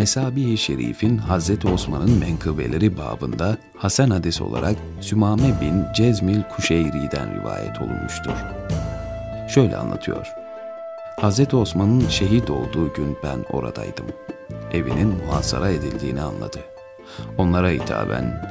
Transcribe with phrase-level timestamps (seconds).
[0.00, 8.32] Mesabi-i Şerif'in Hazreti Osman'ın menkıbeleri babında Hasan hadis olarak Sümame bin Cezmil Kuşeyri'den rivayet olunmuştur.
[9.48, 10.26] Şöyle anlatıyor.
[11.20, 14.06] Hazreti Osman'ın şehit olduğu gün ben oradaydım.
[14.72, 16.60] Evinin muhasara edildiğini anladı.
[17.38, 18.44] Onlara hitaben,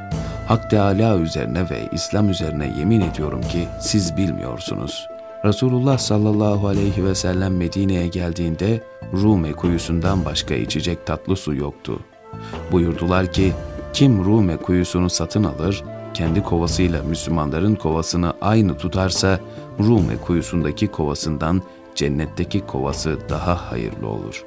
[0.47, 5.07] Hak Teala üzerine ve İslam üzerine yemin ediyorum ki siz bilmiyorsunuz.
[5.45, 8.83] Resulullah sallallahu aleyhi ve sellem Medine'ye geldiğinde
[9.13, 11.99] Rume kuyusundan başka içecek tatlı su yoktu.
[12.71, 13.53] Buyurdular ki
[13.93, 15.83] kim Rume kuyusunu satın alır,
[16.13, 19.39] kendi kovasıyla Müslümanların kovasını aynı tutarsa
[19.79, 21.61] Rume kuyusundaki kovasından
[21.95, 24.45] cennetteki kovası daha hayırlı olur.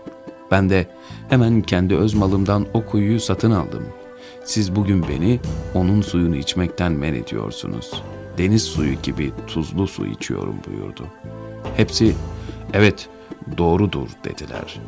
[0.51, 0.87] Ben de
[1.29, 3.85] hemen kendi öz malımdan o kuyuyu satın aldım.
[4.45, 5.41] Siz bugün beni
[5.75, 8.03] onun suyunu içmekten men ediyorsunuz.
[8.39, 11.07] Deniz suyu gibi tuzlu su içiyorum buyurdu.
[11.77, 12.15] Hepsi
[12.73, 13.09] evet
[13.59, 14.81] doğrudur dediler.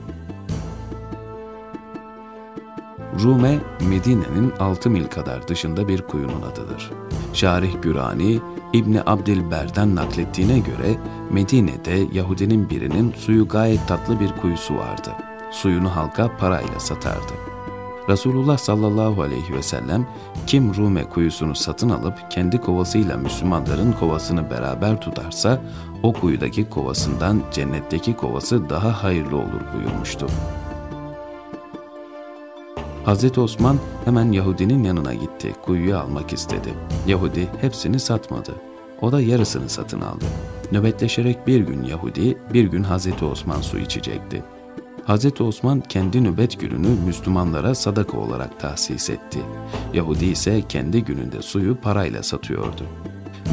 [3.22, 6.90] Rume, Medine'nin 6 mil kadar dışında bir kuyunun adıdır.
[7.32, 8.40] Şarih Gürani,
[8.72, 10.96] İbni Abdilber'den naklettiğine göre
[11.30, 15.10] Medine'de Yahudinin birinin suyu gayet tatlı bir kuyusu vardı.
[15.50, 17.53] Suyunu halka parayla satardı.
[18.08, 20.06] Resulullah sallallahu aleyhi ve sellem
[20.46, 25.60] kim Rume kuyusunu satın alıp kendi kovasıyla Müslümanların kovasını beraber tutarsa
[26.02, 30.26] o kuyudaki kovasından cennetteki kovası daha hayırlı olur buyurmuştu.
[33.04, 36.74] Hazreti Osman hemen Yahudinin yanına gitti, kuyuyu almak istedi.
[37.06, 38.52] Yahudi hepsini satmadı.
[39.00, 40.24] O da yarısını satın aldı.
[40.72, 44.44] Nöbetleşerek bir gün Yahudi, bir gün Hazreti Osman su içecekti.
[45.06, 49.38] Hazreti Osman kendi nöbet gününü Müslümanlara sadaka olarak tahsis etti.
[49.92, 52.82] Yahudi ise kendi gününde suyu parayla satıyordu.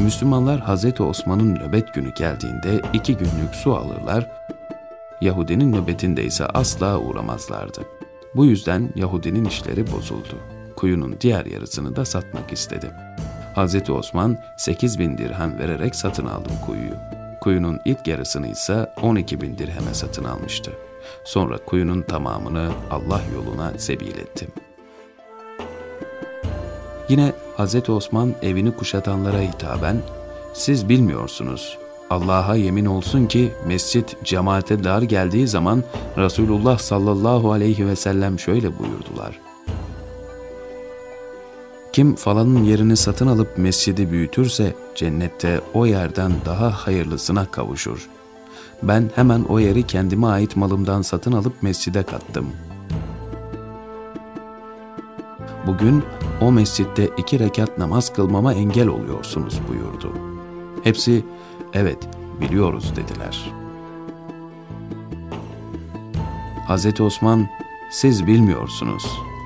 [0.04, 4.30] Müslümanlar Hazreti Osman'ın nöbet günü geldiğinde iki günlük su alırlar,
[5.20, 7.80] Yahudinin nöbetinde ise asla uğramazlardı.
[8.36, 10.38] Bu yüzden Yahudinin işleri bozuldu.
[10.76, 12.90] Kuyunun diğer yarısını da satmak istedi.
[13.54, 16.94] Hazreti Osman 8 bin dirhem vererek satın aldı kuyuyu.
[17.40, 20.72] Kuyunun ilk yarısını ise 12 bin dirheme satın almıştı.
[21.24, 24.48] Sonra kuyunun tamamını Allah yoluna sebil etti.
[27.08, 27.88] Yine Hz.
[27.88, 30.02] Osman evini kuşatanlara hitaben,
[30.52, 31.78] siz bilmiyorsunuz,
[32.10, 35.84] Allah'a yemin olsun ki mescit cemaate dar geldiği zaman
[36.16, 39.40] Resulullah sallallahu aleyhi ve sellem şöyle buyurdular.
[41.92, 48.08] Kim falanın yerini satın alıp mescidi büyütürse cennette o yerden daha hayırlısına kavuşur.
[48.82, 52.46] Ben hemen o yeri kendime ait malımdan satın alıp mescide kattım.
[55.66, 56.02] Bugün
[56.40, 60.12] o mescitte iki rekat namaz kılmama engel oluyorsunuz buyurdu.
[60.84, 61.24] Hepsi
[61.72, 62.08] evet
[62.40, 63.52] biliyoruz dediler.
[66.68, 67.00] Hz.
[67.00, 67.48] Osman
[67.90, 69.04] siz bilmiyorsunuz.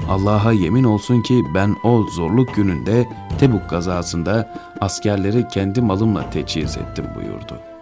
[0.08, 7.04] Allah'a yemin olsun ki ben o zorluk gününde Tebuk kazasında askerleri kendi malımla teçhiz ettim
[7.16, 7.75] buyurdu.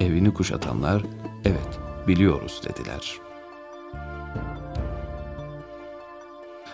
[0.00, 1.02] Evini kuşatanlar
[1.44, 3.12] evet biliyoruz dediler.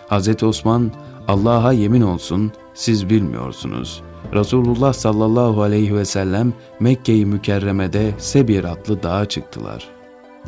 [0.09, 0.43] Hz.
[0.43, 0.91] Osman
[1.27, 4.03] Allah'a yemin olsun siz bilmiyorsunuz.
[4.33, 9.87] Resulullah sallallahu aleyhi ve sellem Mekke-i Mükerreme'de Sebir adlı dağa çıktılar.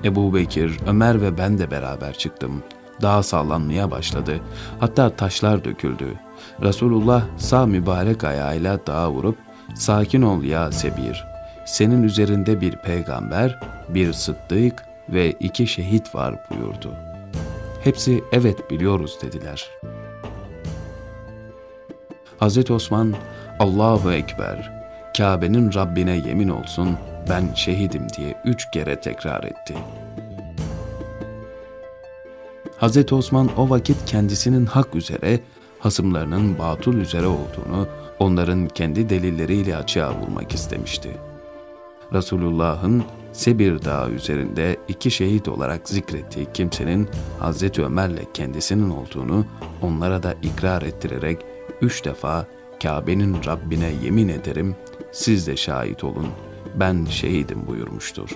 [0.04, 2.64] Ebu Bekir, Ömer ve ben de beraber çıktım.
[3.02, 4.40] Dağ sallanmaya başladı.
[4.80, 6.14] Hatta taşlar döküldü.
[6.62, 9.38] Resulullah sağ mübarek ayağıyla dağa vurup
[9.76, 11.37] sakin ol ya Sebir.
[11.68, 16.94] Senin üzerinde bir peygamber, bir sıddık ve iki şehit var buyurdu.
[17.84, 19.70] Hepsi evet biliyoruz dediler.
[22.38, 23.16] Hazreti Osman
[23.60, 24.72] Allahu Ekber,
[25.18, 26.98] Kabe'nin Rabbine yemin olsun
[27.30, 29.76] ben şehidim diye üç kere tekrar etti.
[32.78, 35.40] Hazreti Osman o vakit kendisinin hak üzere,
[35.80, 37.88] hasımlarının batıl üzere olduğunu
[38.20, 41.10] onların kendi delilleriyle açığa vurmak istemişti.
[42.14, 43.04] Resulullah'ın
[43.34, 47.10] Sebir Dağı üzerinde iki şehit olarak zikrettiği kimsenin
[47.40, 49.46] Hazreti Ömer'le kendisinin olduğunu
[49.82, 51.46] onlara da ikrar ettirerek
[51.82, 52.46] üç defa
[52.84, 54.76] Kabe'nin Rabbine yemin ederim,
[55.12, 56.28] siz de şahit olun,
[56.76, 58.30] ben şehidim buyurmuştur.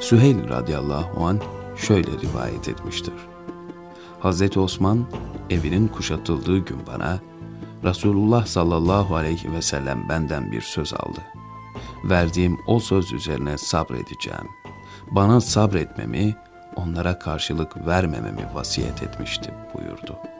[0.00, 1.40] Süheyl radıyallahu an
[1.76, 3.29] şöyle rivayet etmiştir.
[4.20, 5.06] Hazreti Osman
[5.50, 7.18] evinin kuşatıldığı gün bana
[7.84, 11.20] Resulullah sallallahu aleyhi ve sellem benden bir söz aldı.
[12.04, 14.48] Verdiğim o söz üzerine sabredeceğim.
[15.10, 16.36] Bana sabretmemi,
[16.76, 20.39] onlara karşılık vermememi vasiyet etmişti buyurdu.''